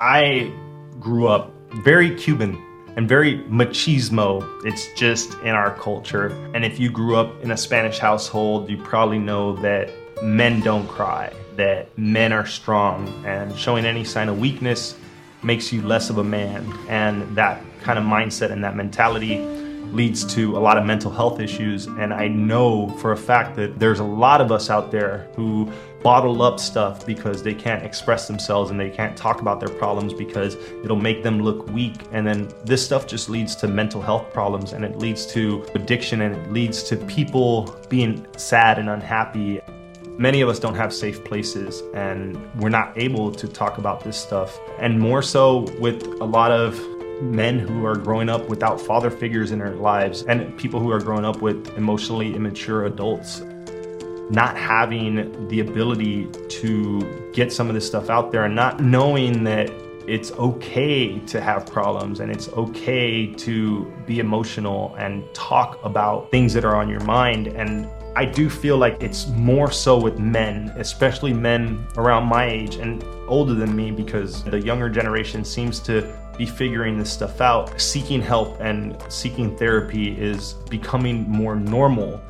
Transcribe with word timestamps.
I 0.00 0.52
grew 1.00 1.26
up 1.26 1.52
very 1.82 2.14
Cuban 2.14 2.56
and 2.96 3.08
very 3.08 3.38
machismo. 3.44 4.64
It's 4.64 4.92
just 4.94 5.32
in 5.40 5.48
our 5.48 5.74
culture. 5.74 6.28
And 6.54 6.64
if 6.64 6.78
you 6.78 6.88
grew 6.88 7.16
up 7.16 7.42
in 7.42 7.50
a 7.50 7.56
Spanish 7.56 7.98
household, 7.98 8.70
you 8.70 8.76
probably 8.76 9.18
know 9.18 9.56
that 9.56 9.90
men 10.22 10.60
don't 10.60 10.86
cry, 10.86 11.32
that 11.56 11.98
men 11.98 12.32
are 12.32 12.46
strong, 12.46 13.24
and 13.26 13.56
showing 13.58 13.84
any 13.84 14.04
sign 14.04 14.28
of 14.28 14.38
weakness 14.38 14.94
makes 15.42 15.72
you 15.72 15.82
less 15.82 16.10
of 16.10 16.18
a 16.18 16.24
man. 16.24 16.72
And 16.88 17.36
that 17.36 17.60
kind 17.80 17.98
of 17.98 18.04
mindset 18.04 18.52
and 18.52 18.62
that 18.62 18.76
mentality 18.76 19.38
leads 19.92 20.24
to 20.34 20.56
a 20.56 20.60
lot 20.60 20.78
of 20.78 20.84
mental 20.84 21.10
health 21.10 21.40
issues. 21.40 21.86
And 21.86 22.14
I 22.14 22.28
know 22.28 22.88
for 22.98 23.10
a 23.10 23.16
fact 23.16 23.56
that 23.56 23.80
there's 23.80 23.98
a 23.98 24.04
lot 24.04 24.40
of 24.40 24.52
us 24.52 24.70
out 24.70 24.92
there 24.92 25.28
who 25.34 25.72
bottle 26.02 26.42
up 26.42 26.60
stuff 26.60 27.04
because 27.04 27.42
they 27.42 27.54
can't 27.54 27.84
express 27.84 28.28
themselves 28.28 28.70
and 28.70 28.78
they 28.78 28.90
can't 28.90 29.16
talk 29.16 29.40
about 29.40 29.60
their 29.60 29.68
problems 29.68 30.12
because 30.14 30.54
it'll 30.84 30.96
make 30.96 31.22
them 31.22 31.40
look 31.40 31.66
weak. 31.68 32.02
And 32.12 32.26
then 32.26 32.50
this 32.64 32.84
stuff 32.84 33.06
just 33.06 33.28
leads 33.28 33.56
to 33.56 33.68
mental 33.68 34.00
health 34.00 34.32
problems 34.32 34.72
and 34.72 34.84
it 34.84 34.98
leads 34.98 35.26
to 35.26 35.64
addiction 35.74 36.22
and 36.22 36.34
it 36.34 36.52
leads 36.52 36.82
to 36.84 36.96
people 36.96 37.76
being 37.88 38.26
sad 38.36 38.78
and 38.78 38.88
unhappy. 38.88 39.60
Many 40.18 40.40
of 40.40 40.48
us 40.48 40.58
don't 40.58 40.74
have 40.74 40.92
safe 40.92 41.24
places 41.24 41.82
and 41.94 42.36
we're 42.60 42.68
not 42.68 42.96
able 42.96 43.32
to 43.32 43.48
talk 43.48 43.78
about 43.78 44.04
this 44.04 44.16
stuff. 44.16 44.58
And 44.78 44.98
more 44.98 45.22
so 45.22 45.60
with 45.80 46.04
a 46.20 46.24
lot 46.24 46.52
of 46.52 46.80
men 47.20 47.58
who 47.58 47.84
are 47.84 47.96
growing 47.96 48.28
up 48.28 48.48
without 48.48 48.80
father 48.80 49.10
figures 49.10 49.50
in 49.50 49.58
their 49.58 49.74
lives 49.74 50.22
and 50.24 50.56
people 50.56 50.78
who 50.78 50.90
are 50.92 51.00
growing 51.00 51.24
up 51.24 51.42
with 51.42 51.76
emotionally 51.76 52.34
immature 52.34 52.86
adults 52.86 53.42
not 54.30 54.56
having 54.56 55.48
the 55.48 55.60
ability 55.60 56.26
to 56.48 57.30
get 57.32 57.52
some 57.52 57.68
of 57.68 57.74
this 57.74 57.86
stuff 57.86 58.10
out 58.10 58.30
there 58.30 58.44
and 58.44 58.54
not 58.54 58.80
knowing 58.80 59.44
that 59.44 59.70
it's 60.06 60.32
okay 60.32 61.18
to 61.20 61.40
have 61.40 61.66
problems 61.66 62.20
and 62.20 62.30
it's 62.30 62.48
okay 62.50 63.26
to 63.26 63.84
be 64.06 64.20
emotional 64.20 64.94
and 64.96 65.22
talk 65.34 65.78
about 65.84 66.30
things 66.30 66.54
that 66.54 66.64
are 66.64 66.76
on 66.76 66.88
your 66.88 67.00
mind 67.00 67.46
and 67.46 67.88
I 68.18 68.24
do 68.24 68.50
feel 68.50 68.78
like 68.78 69.00
it's 69.00 69.28
more 69.28 69.70
so 69.70 69.96
with 69.96 70.18
men, 70.18 70.72
especially 70.76 71.32
men 71.32 71.86
around 71.96 72.24
my 72.24 72.46
age 72.46 72.74
and 72.74 73.04
older 73.28 73.54
than 73.54 73.76
me, 73.76 73.92
because 73.92 74.42
the 74.42 74.60
younger 74.60 74.88
generation 74.88 75.44
seems 75.44 75.78
to 75.80 76.18
be 76.36 76.44
figuring 76.44 76.98
this 76.98 77.12
stuff 77.12 77.40
out. 77.40 77.80
Seeking 77.80 78.20
help 78.20 78.60
and 78.60 79.00
seeking 79.08 79.56
therapy 79.56 80.18
is 80.20 80.54
becoming 80.68 81.30
more 81.30 81.54
normal. 81.54 82.20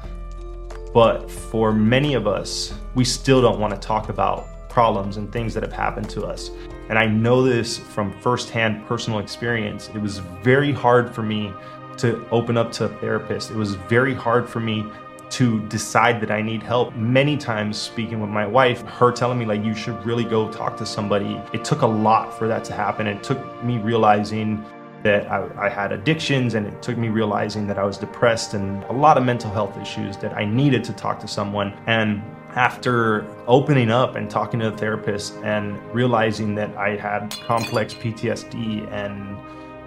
But 0.92 1.31
for 1.31 1.72
many 1.72 2.14
of 2.14 2.27
us, 2.27 2.75
we 2.94 3.05
still 3.05 3.42
don't 3.42 3.61
want 3.61 3.75
to 3.75 3.81
talk 3.81 4.08
about 4.08 4.47
problems 4.69 5.17
and 5.17 5.33
things 5.33 5.55
that 5.55 5.62
have 5.62 5.72
happened 5.72 6.08
to 6.11 6.25
us. 6.25 6.50
And 6.89 6.98
I 6.98 7.06
know 7.06 7.42
this 7.42 7.77
from 7.77 8.19
firsthand 8.20 8.86
personal 8.86 9.19
experience. 9.19 9.91
It 9.95 9.98
was 9.98 10.19
very 10.42 10.72
hard 10.72 11.14
for 11.14 11.22
me 11.22 11.53
to 11.98 12.27
open 12.30 12.56
up 12.56 12.72
to 12.72 12.84
a 12.84 12.89
therapist. 13.00 13.50
It 13.50 13.56
was 13.56 13.75
very 13.75 14.14
hard 14.14 14.48
for 14.48 14.61
me 14.61 14.86
to 15.30 15.61
decide 15.69 16.20
that 16.22 16.30
I 16.30 16.41
need 16.41 16.62
help. 16.62 16.95
Many 16.95 17.36
times 17.36 17.77
speaking 17.77 18.20
with 18.20 18.30
my 18.30 18.47
wife, 18.47 18.80
her 18.83 19.12
telling 19.12 19.39
me 19.39 19.45
like 19.45 19.62
you 19.62 19.75
should 19.75 20.02
really 20.06 20.25
go 20.25 20.50
talk 20.50 20.77
to 20.78 20.86
somebody. 20.86 21.41
It 21.52 21.64
took 21.64 21.83
a 21.83 21.86
lot 21.86 22.39
for 22.39 22.48
that 22.48 22.64
to 22.64 22.73
happen. 22.73 23.06
It 23.06 23.23
took 23.23 23.62
me 23.62 23.78
realizing 23.78 24.64
that 25.03 25.31
I, 25.31 25.67
I, 25.67 25.69
had 25.69 25.93
addictions 25.93 26.55
and 26.55 26.67
it 26.67 26.83
took 26.83 26.99
me 26.99 27.09
realizing 27.09 27.67
that 27.69 27.79
I 27.79 27.85
was 27.85 27.99
depressed 27.99 28.55
and 28.55 28.83
a 28.85 28.93
lot 28.93 29.17
of 29.17 29.25
mental 29.25 29.51
health 29.51 29.77
issues 29.79 30.17
that 30.19 30.37
I 30.37 30.45
needed 30.45 30.83
to 30.85 30.93
talk 30.93 31.21
to 31.21 31.29
someone. 31.29 31.73
And 31.87 32.23
after 32.55 33.27
opening 33.47 33.91
up 33.91 34.17
and 34.17 34.29
talking 34.29 34.59
to 34.61 34.69
a 34.69 34.77
therapist 34.77 35.35
and 35.45 35.79
realizing 35.95 36.55
that 36.57 36.77
I 36.77 36.97
had 36.97 37.35
complex 37.47 37.95
PTSD 37.95 38.91
and 38.93 39.37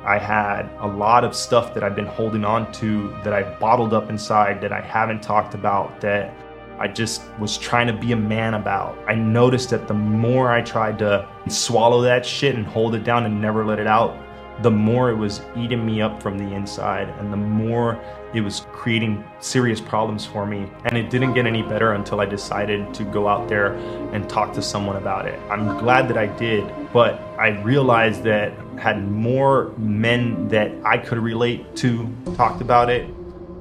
I 0.05 0.17
had 0.17 0.69
a 0.79 0.87
lot 0.87 1.23
of 1.23 1.35
stuff 1.35 1.73
that 1.73 1.83
I've 1.83 1.95
been 1.95 2.07
holding 2.07 2.45
on 2.45 2.71
to 2.73 3.09
that 3.23 3.33
I 3.33 3.43
bottled 3.59 3.93
up 3.93 4.09
inside 4.09 4.61
that 4.61 4.71
I 4.71 4.81
haven't 4.81 5.21
talked 5.21 5.53
about 5.53 6.01
that 6.01 6.33
I 6.79 6.87
just 6.87 7.21
was 7.37 7.59
trying 7.59 7.85
to 7.87 7.93
be 7.93 8.11
a 8.11 8.15
man 8.15 8.55
about. 8.55 8.97
I 9.07 9.13
noticed 9.13 9.69
that 9.69 9.87
the 9.87 9.93
more 9.93 10.51
I 10.51 10.61
tried 10.61 10.97
to 10.99 11.27
swallow 11.47 12.01
that 12.01 12.25
shit 12.25 12.55
and 12.55 12.65
hold 12.65 12.95
it 12.95 13.03
down 13.03 13.25
and 13.25 13.39
never 13.39 13.63
let 13.63 13.77
it 13.77 13.85
out, 13.85 14.17
the 14.61 14.71
more 14.71 15.09
it 15.09 15.15
was 15.15 15.41
eating 15.57 15.85
me 15.85 16.01
up 16.01 16.21
from 16.21 16.37
the 16.37 16.53
inside 16.53 17.09
and 17.19 17.31
the 17.31 17.37
more 17.37 17.99
it 18.33 18.41
was 18.41 18.65
creating 18.71 19.23
serious 19.39 19.81
problems 19.81 20.25
for 20.25 20.45
me. 20.45 20.69
And 20.85 20.97
it 20.97 21.09
didn't 21.09 21.33
get 21.33 21.45
any 21.45 21.61
better 21.63 21.93
until 21.93 22.21
I 22.21 22.25
decided 22.25 22.93
to 22.93 23.03
go 23.03 23.27
out 23.27 23.47
there 23.47 23.73
and 24.13 24.29
talk 24.29 24.53
to 24.53 24.61
someone 24.61 24.95
about 24.95 25.27
it. 25.27 25.39
I'm 25.49 25.77
glad 25.77 26.07
that 26.09 26.17
I 26.17 26.27
did, 26.27 26.71
but 26.93 27.19
I 27.37 27.49
realized 27.61 28.23
that 28.23 28.53
had 28.77 29.09
more 29.09 29.71
men 29.77 30.47
that 30.49 30.71
I 30.85 30.97
could 30.97 31.17
relate 31.17 31.75
to 31.77 32.07
talked 32.35 32.61
about 32.61 32.89
it, 32.89 33.09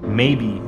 maybe, 0.03 0.61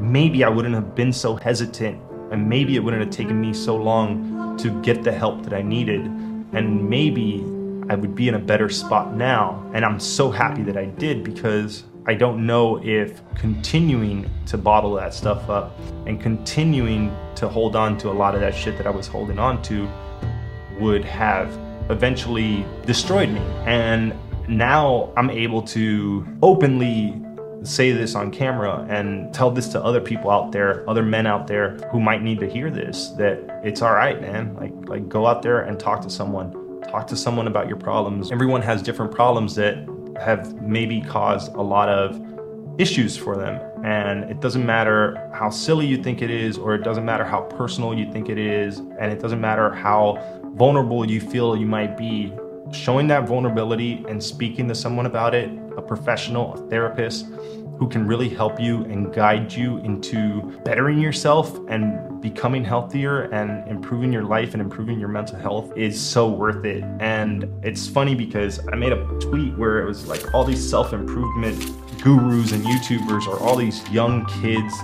maybe 0.00 0.44
I 0.44 0.48
wouldn't 0.48 0.74
have 0.74 0.94
been 0.94 1.12
so 1.12 1.36
hesitant 1.36 2.00
and 2.30 2.48
maybe 2.48 2.76
it 2.76 2.80
wouldn't 2.80 3.02
have 3.02 3.12
taken 3.12 3.40
me 3.40 3.52
so 3.52 3.76
long 3.76 4.56
to 4.58 4.70
get 4.82 5.02
the 5.04 5.12
help 5.12 5.42
that 5.42 5.52
I 5.52 5.62
needed. 5.62 6.06
And 6.52 6.88
maybe 6.88 7.44
I 7.88 7.94
would 7.94 8.14
be 8.14 8.28
in 8.28 8.34
a 8.34 8.38
better 8.38 8.68
spot 8.68 9.14
now. 9.14 9.70
And 9.74 9.84
I'm 9.84 10.00
so 10.00 10.30
happy 10.30 10.62
that 10.62 10.76
I 10.76 10.86
did 10.86 11.22
because 11.24 11.84
I 12.06 12.14
don't 12.14 12.46
know 12.46 12.82
if 12.84 13.22
continuing 13.34 14.30
to 14.46 14.58
bottle 14.58 14.92
that 14.94 15.14
stuff 15.14 15.48
up 15.48 15.78
and 16.06 16.20
continuing 16.20 17.14
to 17.36 17.48
hold 17.48 17.76
on 17.76 17.96
to 17.98 18.10
a 18.10 18.12
lot 18.12 18.34
of 18.34 18.40
that 18.40 18.54
shit 18.54 18.76
that 18.78 18.86
I 18.86 18.90
was 18.90 19.06
holding 19.06 19.38
on 19.38 19.62
to 19.62 19.88
would 20.78 21.04
have 21.04 21.58
eventually 21.90 22.64
destroyed 22.84 23.30
me. 23.30 23.40
And 23.66 24.14
now 24.48 25.12
I'm 25.16 25.30
able 25.30 25.62
to 25.62 26.26
openly 26.42 27.20
say 27.62 27.92
this 27.92 28.14
on 28.14 28.30
camera 28.30 28.86
and 28.90 29.32
tell 29.32 29.50
this 29.50 29.68
to 29.68 29.82
other 29.82 30.00
people 30.00 30.30
out 30.30 30.52
there, 30.52 30.88
other 30.88 31.02
men 31.02 31.26
out 31.26 31.46
there 31.46 31.76
who 31.90 31.98
might 31.98 32.22
need 32.22 32.38
to 32.40 32.48
hear 32.48 32.70
this 32.70 33.08
that 33.16 33.62
it's 33.64 33.80
all 33.80 33.92
right, 33.92 34.20
man. 34.20 34.54
Like 34.56 34.72
like 34.88 35.08
go 35.08 35.26
out 35.26 35.42
there 35.42 35.62
and 35.62 35.80
talk 35.80 36.02
to 36.02 36.10
someone 36.10 36.52
talk 36.94 37.08
to 37.08 37.16
someone 37.16 37.48
about 37.48 37.66
your 37.66 37.76
problems. 37.76 38.30
Everyone 38.30 38.62
has 38.62 38.80
different 38.80 39.10
problems 39.10 39.56
that 39.56 39.74
have 40.20 40.62
maybe 40.62 41.00
caused 41.00 41.52
a 41.54 41.60
lot 41.60 41.88
of 41.88 42.24
issues 42.78 43.16
for 43.16 43.36
them. 43.36 43.60
And 43.84 44.30
it 44.30 44.40
doesn't 44.40 44.64
matter 44.64 45.28
how 45.34 45.50
silly 45.50 45.86
you 45.86 46.00
think 46.00 46.22
it 46.22 46.30
is, 46.30 46.56
or 46.56 46.72
it 46.72 46.84
doesn't 46.84 47.04
matter 47.04 47.24
how 47.24 47.40
personal 47.40 47.98
you 47.98 48.12
think 48.12 48.28
it 48.28 48.38
is, 48.38 48.78
and 48.78 49.12
it 49.12 49.20
doesn't 49.20 49.40
matter 49.40 49.74
how 49.74 50.22
vulnerable 50.54 51.04
you 51.04 51.20
feel 51.20 51.56
you 51.56 51.66
might 51.66 51.96
be. 51.96 52.32
Showing 52.70 53.08
that 53.08 53.26
vulnerability 53.26 54.04
and 54.08 54.22
speaking 54.22 54.68
to 54.68 54.74
someone 54.74 55.06
about 55.06 55.34
it, 55.34 55.50
a 55.76 55.82
professional, 55.82 56.54
a 56.54 56.70
therapist, 56.70 57.26
who 57.78 57.88
can 57.88 58.06
really 58.06 58.28
help 58.28 58.60
you 58.60 58.84
and 58.84 59.12
guide 59.12 59.52
you 59.52 59.78
into 59.78 60.40
bettering 60.64 60.98
yourself 60.98 61.58
and 61.68 62.20
becoming 62.20 62.64
healthier 62.64 63.22
and 63.32 63.68
improving 63.68 64.12
your 64.12 64.24
life 64.24 64.54
and 64.54 64.62
improving 64.62 64.98
your 64.98 65.08
mental 65.08 65.38
health 65.38 65.76
is 65.76 66.00
so 66.00 66.28
worth 66.28 66.64
it. 66.64 66.84
And 67.00 67.50
it's 67.62 67.86
funny 67.86 68.14
because 68.14 68.60
I 68.72 68.76
made 68.76 68.92
a 68.92 69.04
tweet 69.20 69.56
where 69.58 69.82
it 69.82 69.86
was 69.86 70.06
like 70.06 70.34
all 70.34 70.44
these 70.44 70.68
self 70.68 70.92
improvement 70.92 71.83
gurus 72.04 72.52
and 72.52 72.62
YouTubers 72.64 73.26
or 73.26 73.40
all 73.40 73.56
these 73.56 73.88
young 73.88 74.26
kids 74.26 74.74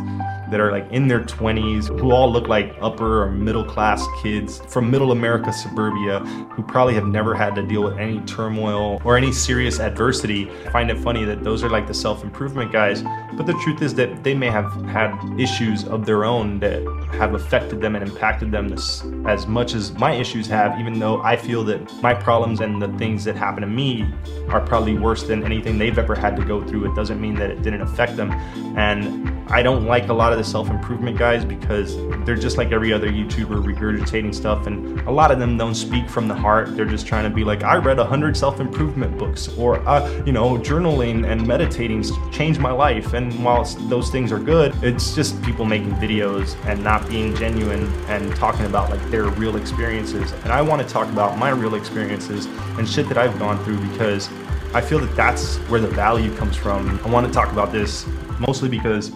that 0.50 0.58
are 0.58 0.72
like 0.72 0.90
in 0.90 1.06
their 1.06 1.20
20s 1.20 1.86
who 2.00 2.10
all 2.10 2.32
look 2.32 2.48
like 2.48 2.74
upper 2.80 3.22
or 3.22 3.30
middle 3.30 3.64
class 3.64 4.04
kids 4.22 4.60
from 4.68 4.90
middle 4.90 5.12
America 5.12 5.52
suburbia 5.52 6.20
who 6.50 6.62
probably 6.62 6.94
have 6.94 7.06
never 7.06 7.34
had 7.34 7.54
to 7.54 7.62
deal 7.62 7.84
with 7.84 7.98
any 7.98 8.20
turmoil 8.22 9.00
or 9.04 9.16
any 9.16 9.32
serious 9.32 9.78
adversity. 9.78 10.50
I 10.66 10.70
find 10.70 10.90
it 10.90 10.98
funny 10.98 11.24
that 11.24 11.44
those 11.44 11.62
are 11.62 11.68
like 11.68 11.86
the 11.86 11.94
self 11.94 12.24
improvement 12.24 12.72
guys, 12.72 13.02
but 13.36 13.46
the 13.46 13.52
truth 13.62 13.82
is 13.82 13.94
that 13.94 14.24
they 14.24 14.34
may 14.34 14.48
have 14.48 14.72
had 14.86 15.14
issues 15.38 15.84
of 15.84 16.06
their 16.06 16.24
own 16.24 16.58
that 16.60 16.82
have 17.12 17.34
affected 17.34 17.80
them 17.80 17.94
and 17.96 18.08
impacted 18.08 18.50
them 18.50 18.72
as, 18.72 19.04
as 19.26 19.46
much 19.46 19.74
as 19.74 19.92
my 19.92 20.12
issues 20.12 20.46
have, 20.46 20.78
even 20.80 20.98
though 20.98 21.20
I 21.22 21.36
feel 21.36 21.64
that 21.64 21.92
my 22.02 22.14
problems 22.14 22.60
and 22.60 22.80
the 22.80 22.88
things 22.98 23.24
that 23.24 23.36
happen 23.36 23.60
to 23.60 23.66
me 23.66 24.06
are 24.48 24.60
probably 24.60 24.96
worse 24.96 25.24
than 25.24 25.44
anything 25.44 25.78
they've 25.78 25.98
ever 25.98 26.14
had 26.14 26.36
to 26.36 26.44
go 26.44 26.62
through. 26.66 26.90
It 26.90 26.94
doesn't 26.94 27.09
doesn't 27.10 27.20
mean 27.20 27.34
that 27.34 27.50
it 27.50 27.62
didn't 27.62 27.80
affect 27.80 28.16
them. 28.16 28.30
And 28.78 29.28
I 29.50 29.62
don't 29.62 29.84
like 29.84 30.08
a 30.08 30.12
lot 30.12 30.30
of 30.32 30.38
the 30.38 30.44
self 30.44 30.70
improvement 30.70 31.18
guys 31.18 31.44
because 31.44 31.96
they're 32.24 32.36
just 32.36 32.56
like 32.56 32.70
every 32.70 32.92
other 32.92 33.08
YouTuber 33.08 33.64
regurgitating 33.64 34.32
stuff, 34.32 34.68
and 34.68 35.00
a 35.08 35.10
lot 35.10 35.32
of 35.32 35.40
them 35.40 35.58
don't 35.58 35.74
speak 35.74 36.08
from 36.08 36.28
the 36.28 36.34
heart. 36.34 36.76
They're 36.76 36.84
just 36.84 37.04
trying 37.04 37.24
to 37.24 37.34
be 37.34 37.42
like, 37.42 37.64
I 37.64 37.76
read 37.78 37.98
a 37.98 38.04
hundred 38.04 38.36
self 38.36 38.60
improvement 38.60 39.18
books, 39.18 39.48
or 39.58 39.80
uh, 39.88 40.08
you 40.24 40.30
know, 40.30 40.56
journaling 40.56 41.28
and 41.28 41.44
meditating 41.44 42.04
changed 42.30 42.60
my 42.60 42.70
life. 42.70 43.12
And 43.12 43.32
while 43.44 43.64
those 43.88 44.08
things 44.10 44.30
are 44.30 44.38
good, 44.38 44.72
it's 44.84 45.12
just 45.12 45.42
people 45.42 45.64
making 45.64 45.90
videos 45.94 46.54
and 46.66 46.84
not 46.84 47.08
being 47.08 47.34
genuine 47.34 47.92
and 48.06 48.34
talking 48.36 48.66
about 48.66 48.88
like 48.88 49.02
their 49.10 49.24
real 49.24 49.56
experiences. 49.56 50.30
And 50.44 50.52
I 50.52 50.62
want 50.62 50.80
to 50.80 50.88
talk 50.88 51.08
about 51.08 51.36
my 51.38 51.50
real 51.50 51.74
experiences 51.74 52.46
and 52.78 52.88
shit 52.88 53.08
that 53.08 53.18
I've 53.18 53.36
gone 53.40 53.62
through 53.64 53.80
because 53.88 54.30
I 54.72 54.80
feel 54.80 55.00
that 55.00 55.16
that's 55.16 55.56
where 55.68 55.80
the 55.80 55.88
value 55.88 56.34
comes 56.36 56.56
from. 56.56 57.00
I 57.04 57.08
want 57.08 57.26
to 57.26 57.32
talk 57.32 57.50
about 57.50 57.72
this 57.72 58.06
mostly 58.38 58.68
because 58.68 59.10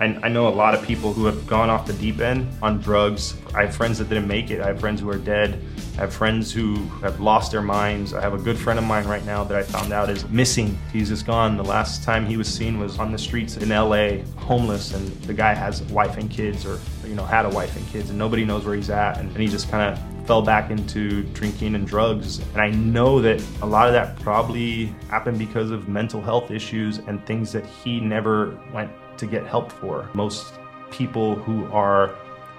I, 0.00 0.06
I 0.24 0.28
know 0.28 0.48
a 0.48 0.50
lot 0.50 0.74
of 0.74 0.82
people 0.82 1.12
who 1.12 1.24
have 1.26 1.46
gone 1.46 1.70
off 1.70 1.86
the 1.86 1.92
deep 1.92 2.20
end 2.20 2.48
on 2.62 2.80
drugs. 2.80 3.36
I 3.54 3.66
have 3.66 3.76
friends 3.76 3.98
that 3.98 4.08
didn't 4.08 4.26
make 4.26 4.50
it. 4.50 4.60
I 4.60 4.68
have 4.68 4.80
friends 4.80 5.00
who 5.00 5.08
are 5.08 5.18
dead. 5.18 5.62
I 5.96 6.00
have 6.00 6.12
friends 6.12 6.50
who 6.50 6.74
have 7.02 7.20
lost 7.20 7.52
their 7.52 7.62
minds. 7.62 8.12
I 8.12 8.20
have 8.20 8.34
a 8.34 8.38
good 8.38 8.58
friend 8.58 8.76
of 8.76 8.84
mine 8.84 9.06
right 9.06 9.24
now 9.24 9.44
that 9.44 9.56
I 9.56 9.62
found 9.62 9.92
out 9.92 10.10
is 10.10 10.28
missing. 10.28 10.76
He's 10.92 11.10
just 11.10 11.24
gone. 11.24 11.56
The 11.56 11.64
last 11.64 12.02
time 12.02 12.26
he 12.26 12.36
was 12.36 12.52
seen 12.52 12.80
was 12.80 12.98
on 12.98 13.12
the 13.12 13.18
streets 13.18 13.56
in 13.56 13.68
LA, 13.68 14.24
homeless, 14.36 14.92
and 14.94 15.06
the 15.22 15.34
guy 15.34 15.54
has 15.54 15.80
a 15.80 15.94
wife 15.94 16.16
and 16.16 16.28
kids, 16.28 16.66
or 16.66 16.80
you 17.06 17.14
know, 17.14 17.24
had 17.24 17.46
a 17.46 17.50
wife 17.50 17.76
and 17.76 17.86
kids, 17.88 18.10
and 18.10 18.18
nobody 18.18 18.44
knows 18.44 18.64
where 18.64 18.74
he's 18.74 18.90
at. 18.90 19.18
And, 19.18 19.30
and 19.30 19.40
he 19.40 19.46
just 19.46 19.70
kind 19.70 19.92
of 19.96 20.26
fell 20.26 20.42
back 20.42 20.72
into 20.72 21.22
drinking 21.34 21.76
and 21.76 21.86
drugs. 21.86 22.40
And 22.40 22.60
I 22.60 22.70
know 22.70 23.20
that 23.20 23.40
a 23.62 23.66
lot 23.66 23.86
of 23.86 23.92
that 23.92 24.18
probably 24.20 24.86
happened 25.08 25.38
because 25.38 25.70
of 25.70 25.88
mental 25.88 26.20
health 26.20 26.50
issues 26.50 26.98
and 26.98 27.24
things 27.26 27.52
that 27.52 27.64
he 27.64 28.00
never 28.00 28.58
went 28.72 28.90
to 29.18 29.26
get 29.26 29.46
help 29.46 29.70
for. 29.70 30.08
Most 30.14 30.54
people 30.90 31.34
who 31.34 31.66
are 31.72 32.14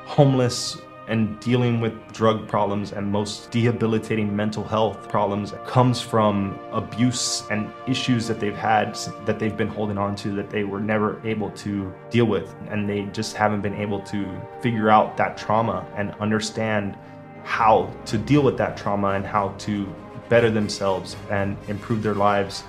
homeless 0.06 0.78
and 1.08 1.40
dealing 1.40 1.80
with 1.80 1.94
drug 2.14 2.48
problems 2.48 2.92
and 2.92 3.12
most 3.12 3.52
debilitating 3.52 4.36
mental 4.36 4.64
health 4.64 5.08
problems 5.08 5.54
comes 5.68 6.02
from 6.02 6.60
abuse 6.72 7.44
and 7.52 7.72
issues 7.88 8.28
that 8.28 8.40
they've 8.40 8.56
had 8.56 8.96
that 9.26 9.38
they've 9.38 9.56
been 9.58 9.68
holding 9.68 9.98
on 9.98 10.16
to 10.16 10.32
that 10.32 10.50
they 10.50 10.64
were 10.64 10.80
never 10.80 11.22
able 11.26 11.52
to 11.52 11.94
deal 12.10 12.26
with 12.26 12.56
and 12.70 12.90
they 12.90 13.04
just 13.14 13.36
haven't 13.36 13.62
been 13.62 13.76
able 13.76 14.02
to 14.02 14.28
figure 14.62 14.90
out 14.90 15.16
that 15.16 15.38
trauma 15.38 15.86
and 15.96 16.12
understand 16.20 16.98
how 17.44 17.92
to 18.06 18.18
deal 18.18 18.42
with 18.42 18.58
that 18.58 18.76
trauma 18.76 19.10
and 19.10 19.26
how 19.26 19.50
to 19.60 19.86
better 20.30 20.50
themselves 20.50 21.16
and 21.30 21.56
improve 21.68 22.02
their 22.02 22.16
lives 22.16 22.64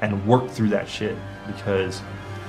and 0.00 0.26
work 0.26 0.48
through 0.48 0.68
that 0.68 0.88
shit 0.88 1.16
because 1.46 2.00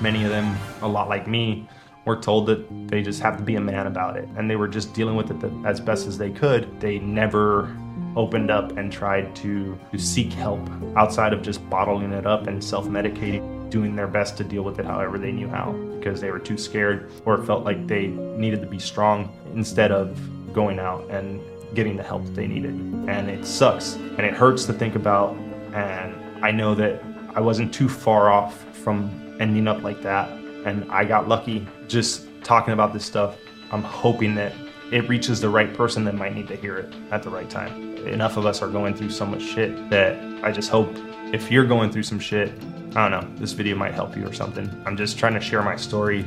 many 0.01 0.23
of 0.23 0.29
them 0.29 0.55
a 0.81 0.88
lot 0.88 1.09
like 1.09 1.27
me 1.27 1.67
were 2.05 2.15
told 2.15 2.45
that 2.47 2.65
they 2.88 3.01
just 3.01 3.21
have 3.21 3.38
to 3.38 3.44
be 3.44 3.55
a 3.55 3.61
man 3.61 3.85
about 3.85 4.15
it. 4.15 4.27
And 4.38 4.49
they 4.49 4.55
were 4.55 4.67
just 4.67 4.94
dealing 4.94 5.15
with 5.15 5.29
it 5.31 5.51
as 5.65 5.79
best 5.79 6.07
as 6.07 6.17
they 6.17 6.31
could. 6.31 6.79
They 6.79 6.99
never 6.99 7.75
opened 8.15 8.49
up 8.49 8.77
and 8.77 8.91
tried 8.91 9.35
to, 9.35 9.77
to 9.91 9.99
seek 9.99 10.31
help 10.33 10.61
outside 10.95 11.33
of 11.33 11.41
just 11.41 11.69
bottling 11.69 12.13
it 12.13 12.25
up 12.25 12.47
and 12.47 12.63
self-medicating 12.63 13.69
doing 13.69 13.95
their 13.95 14.07
best 14.07 14.38
to 14.38 14.44
deal 14.44 14.63
with 14.63 14.79
it 14.79 14.85
however 14.85 15.19
they 15.19 15.31
knew 15.31 15.47
how 15.49 15.73
because 15.99 16.21
they 16.21 16.31
were 16.31 16.39
too 16.39 16.57
scared 16.57 17.11
or 17.25 17.44
felt 17.44 17.65
like 17.65 17.85
they 17.85 18.07
needed 18.07 18.61
to 18.61 18.67
be 18.67 18.79
strong 18.79 19.29
instead 19.53 19.91
of 19.91 20.17
going 20.53 20.79
out 20.79 21.07
and 21.09 21.41
getting 21.75 21.97
the 21.97 22.01
help 22.01 22.23
that 22.23 22.33
they 22.33 22.47
needed. 22.47 22.71
And 23.09 23.29
it 23.29 23.45
sucks 23.45 23.95
and 23.95 24.21
it 24.21 24.33
hurts 24.33 24.65
to 24.65 24.73
think 24.73 24.95
about. 24.95 25.35
And 25.73 26.15
i 26.44 26.51
know 26.51 26.75
that 26.75 27.03
i 27.35 27.39
wasn't 27.39 27.73
too 27.73 27.89
far 27.89 28.31
off 28.31 28.63
from 28.77 29.26
ending 29.39 29.67
up 29.67 29.81
like 29.83 30.01
that 30.01 30.29
and 30.67 30.89
I 30.91 31.05
got 31.05 31.27
lucky 31.27 31.65
just 31.87 32.27
talking 32.43 32.73
about 32.73 32.93
this 32.93 33.05
stuff. 33.05 33.37
I'm 33.71 33.83
hoping 33.83 34.35
that 34.35 34.53
it 34.91 35.07
reaches 35.07 35.41
the 35.41 35.49
right 35.49 35.73
person 35.73 36.03
that 36.05 36.15
might 36.15 36.35
need 36.35 36.47
to 36.49 36.55
hear 36.55 36.77
it 36.77 36.93
at 37.11 37.23
the 37.23 37.29
right 37.29 37.49
time. 37.49 37.97
Enough 38.07 38.37
of 38.37 38.45
us 38.45 38.61
are 38.61 38.69
going 38.69 38.93
through 38.93 39.09
so 39.09 39.25
much 39.25 39.41
shit 39.41 39.89
that 39.89 40.17
I 40.43 40.51
just 40.51 40.69
hope 40.69 40.89
if 41.33 41.51
you're 41.51 41.65
going 41.65 41.91
through 41.91 42.03
some 42.03 42.19
shit, 42.19 42.51
I 42.95 43.09
don't 43.09 43.11
know, 43.11 43.35
this 43.35 43.51
video 43.51 43.75
might 43.75 43.93
help 43.93 44.15
you 44.15 44.25
or 44.25 44.33
something. 44.33 44.69
I'm 44.85 44.95
just 44.95 45.17
trying 45.17 45.33
to 45.33 45.41
share 45.41 45.61
my 45.61 45.75
story. 45.75 46.25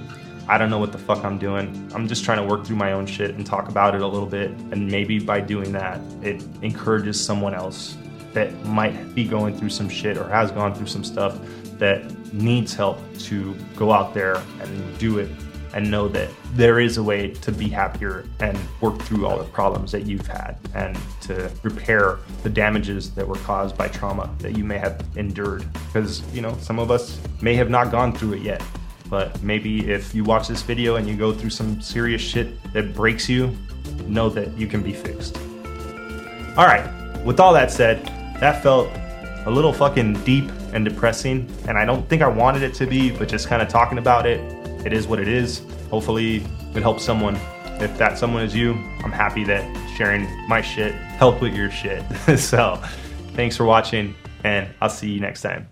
I 0.48 0.58
don't 0.58 0.68
know 0.68 0.78
what 0.78 0.92
the 0.92 0.98
fuck 0.98 1.24
I'm 1.24 1.38
doing. 1.38 1.90
I'm 1.94 2.08
just 2.08 2.24
trying 2.24 2.38
to 2.38 2.44
work 2.44 2.66
through 2.66 2.76
my 2.76 2.92
own 2.92 3.06
shit 3.06 3.34
and 3.34 3.46
talk 3.46 3.68
about 3.68 3.94
it 3.94 4.02
a 4.02 4.06
little 4.06 4.26
bit. 4.26 4.50
And 4.72 4.90
maybe 4.90 5.18
by 5.18 5.40
doing 5.40 5.72
that, 5.72 6.00
it 6.22 6.42
encourages 6.62 7.22
someone 7.22 7.54
else 7.54 7.96
that 8.32 8.52
might 8.66 9.14
be 9.14 9.24
going 9.24 9.56
through 9.56 9.70
some 9.70 9.88
shit 9.88 10.18
or 10.18 10.28
has 10.28 10.50
gone 10.50 10.74
through 10.74 10.86
some 10.86 11.04
stuff 11.04 11.38
that 11.78 12.02
needs 12.32 12.74
help 12.74 12.98
to 13.18 13.54
go 13.76 13.92
out 13.92 14.14
there 14.14 14.36
and 14.60 14.98
do 14.98 15.18
it 15.18 15.30
and 15.74 15.88
know 15.90 16.08
that 16.08 16.28
there 16.54 16.80
is 16.80 16.96
a 16.96 17.02
way 17.02 17.28
to 17.28 17.52
be 17.52 17.68
happier 17.68 18.24
and 18.40 18.58
work 18.80 19.00
through 19.02 19.26
all 19.26 19.38
the 19.38 19.44
problems 19.44 19.92
that 19.92 20.04
you've 20.04 20.26
had 20.26 20.56
and 20.74 20.98
to 21.20 21.50
repair 21.62 22.18
the 22.42 22.48
damages 22.48 23.10
that 23.12 23.26
were 23.26 23.36
caused 23.36 23.76
by 23.76 23.86
trauma 23.86 24.28
that 24.38 24.56
you 24.56 24.64
may 24.64 24.78
have 24.78 25.04
endured. 25.16 25.64
Because, 25.86 26.22
you 26.34 26.42
know, 26.42 26.56
some 26.58 26.78
of 26.78 26.90
us 26.90 27.20
may 27.40 27.54
have 27.54 27.70
not 27.70 27.90
gone 27.90 28.12
through 28.12 28.34
it 28.34 28.42
yet, 28.42 28.62
but 29.08 29.40
maybe 29.42 29.88
if 29.90 30.14
you 30.14 30.24
watch 30.24 30.48
this 30.48 30.62
video 30.62 30.96
and 30.96 31.08
you 31.08 31.16
go 31.16 31.32
through 31.32 31.50
some 31.50 31.80
serious 31.80 32.20
shit 32.20 32.60
that 32.72 32.94
breaks 32.94 33.28
you, 33.28 33.56
know 34.06 34.28
that 34.28 34.56
you 34.58 34.66
can 34.66 34.82
be 34.82 34.92
fixed. 34.92 35.36
All 36.56 36.66
right, 36.66 36.90
with 37.24 37.38
all 37.38 37.52
that 37.52 37.70
said, 37.70 38.04
that 38.40 38.62
felt 38.62 38.88
a 39.46 39.50
little 39.50 39.72
fucking 39.72 40.14
deep 40.24 40.50
and 40.72 40.84
depressing, 40.84 41.48
and 41.68 41.78
I 41.78 41.84
don't 41.84 42.08
think 42.08 42.22
I 42.22 42.28
wanted 42.28 42.62
it 42.62 42.74
to 42.74 42.86
be, 42.86 43.10
but 43.10 43.28
just 43.28 43.48
kind 43.48 43.62
of 43.62 43.68
talking 43.68 43.98
about 43.98 44.26
it, 44.26 44.40
it 44.84 44.92
is 44.92 45.06
what 45.06 45.18
it 45.18 45.28
is. 45.28 45.62
Hopefully, 45.90 46.44
it 46.74 46.82
helps 46.82 47.04
someone. 47.04 47.36
If 47.80 47.96
that 47.96 48.18
someone 48.18 48.42
is 48.42 48.54
you, 48.54 48.72
I'm 49.02 49.12
happy 49.12 49.42
that 49.44 49.64
sharing 49.96 50.28
my 50.46 50.60
shit 50.60 50.92
helped 50.92 51.40
with 51.40 51.54
your 51.54 51.70
shit. 51.70 52.04
so, 52.38 52.82
thanks 53.34 53.56
for 53.56 53.64
watching, 53.64 54.14
and 54.44 54.68
I'll 54.80 54.90
see 54.90 55.10
you 55.10 55.20
next 55.20 55.42
time. 55.42 55.70